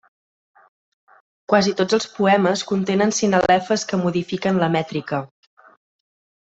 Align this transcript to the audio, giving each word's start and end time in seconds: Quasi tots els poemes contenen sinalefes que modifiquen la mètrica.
Quasi 1.53 1.73
tots 1.81 1.97
els 1.99 2.09
poemes 2.15 2.65
contenen 2.73 3.15
sinalefes 3.19 3.87
que 3.93 4.03
modifiquen 4.07 4.63
la 4.65 4.75
mètrica. 4.79 5.25